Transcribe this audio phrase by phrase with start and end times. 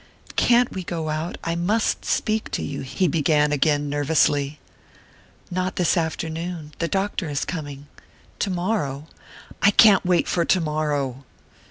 [0.35, 1.37] "Can't we go out?
[1.43, 4.57] I must speak to you," he began again nervously.
[5.51, 7.85] "Not this afternoon the doctor is coming.
[8.39, 9.05] Tomorrow"
[9.61, 11.23] "I can't wait for tomorrow!"